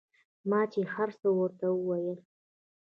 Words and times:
ما 0.49 0.61
چې 0.71 0.81
هرڅه 0.93 1.27
ورته 1.39 1.67
وويل. 1.73 2.17